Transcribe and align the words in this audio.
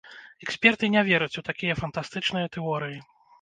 Эксперты 0.45 0.89
не 0.93 1.03
вераць 1.09 1.35
у 1.41 1.43
такія 1.49 1.75
фантастычныя 1.83 2.51
тэорыі. 2.59 2.99